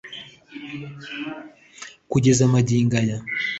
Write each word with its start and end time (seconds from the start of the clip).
kugeza 2.11 2.43
magingo 2.53 2.93
aya 3.01 3.17